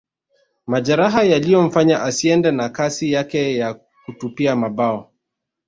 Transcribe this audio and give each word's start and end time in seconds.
Majeraha 0.67 1.23
yaliyomfanya 1.23 2.01
asiende 2.03 2.51
na 2.51 2.69
kasi 2.69 3.11
yake 3.11 3.55
ya 3.57 3.73
kutupia 4.05 4.55
mabao 4.55 5.11